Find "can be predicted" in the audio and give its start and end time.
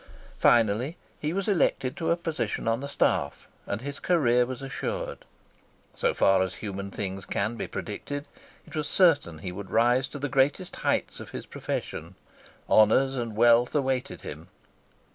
7.23-8.25